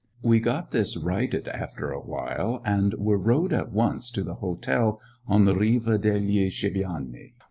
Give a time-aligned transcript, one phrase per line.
[0.23, 4.99] We got this righted after a while, and were rowed at once to the hotel
[5.27, 6.81] on the Riva degli Schiavoni
[7.11, 7.31] where M.